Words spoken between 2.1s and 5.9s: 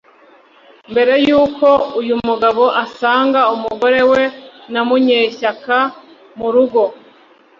mugabo asanga umugore we na Munyeshyaka